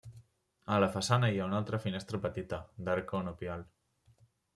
A 0.75 0.77
la 0.83 0.87
façana 0.95 1.29
hi 1.35 1.37
ha 1.41 1.49
una 1.49 1.57
altra 1.63 1.79
finestra 1.83 2.21
petita, 2.23 2.59
d'arc 2.89 3.07
conopial. 3.13 3.67